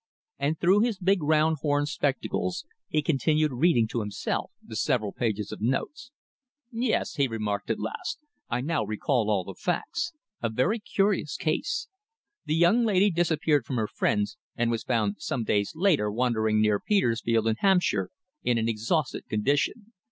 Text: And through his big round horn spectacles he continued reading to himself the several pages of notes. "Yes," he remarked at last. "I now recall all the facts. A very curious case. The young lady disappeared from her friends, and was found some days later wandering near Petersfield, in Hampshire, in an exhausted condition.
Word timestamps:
And 0.39 0.59
through 0.59 0.79
his 0.79 0.97
big 0.97 1.21
round 1.21 1.57
horn 1.61 1.85
spectacles 1.85 2.65
he 2.87 3.03
continued 3.03 3.51
reading 3.51 3.87
to 3.89 3.99
himself 3.99 4.49
the 4.59 4.75
several 4.75 5.11
pages 5.13 5.51
of 5.51 5.61
notes. 5.61 6.09
"Yes," 6.71 7.17
he 7.17 7.27
remarked 7.27 7.69
at 7.69 7.77
last. 7.79 8.17
"I 8.49 8.61
now 8.61 8.83
recall 8.83 9.29
all 9.29 9.43
the 9.43 9.53
facts. 9.53 10.11
A 10.41 10.49
very 10.49 10.79
curious 10.79 11.37
case. 11.37 11.87
The 12.45 12.55
young 12.55 12.83
lady 12.83 13.11
disappeared 13.11 13.63
from 13.63 13.75
her 13.75 13.87
friends, 13.87 14.37
and 14.55 14.71
was 14.71 14.81
found 14.81 15.17
some 15.19 15.43
days 15.43 15.73
later 15.75 16.11
wandering 16.11 16.59
near 16.59 16.79
Petersfield, 16.79 17.45
in 17.45 17.57
Hampshire, 17.59 18.09
in 18.41 18.57
an 18.57 18.67
exhausted 18.67 19.27
condition. 19.29 19.93